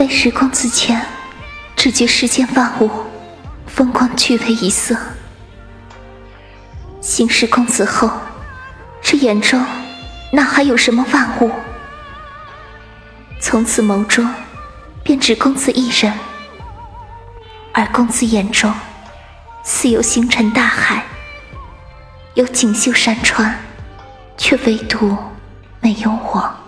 [0.00, 0.98] 被时公子前，
[1.76, 2.90] 只觉世间万物
[3.66, 4.96] 风光俱为一色。
[7.02, 8.10] 行时公子后，
[9.02, 9.62] 这眼中
[10.32, 11.50] 哪还有什么万物？
[13.42, 14.26] 从此眸中
[15.02, 16.10] 便只公子一人，
[17.74, 18.72] 而公子眼中
[19.62, 21.04] 似有星辰大海，
[22.32, 23.54] 有锦绣山川，
[24.38, 25.14] 却唯独
[25.80, 26.59] 没有我。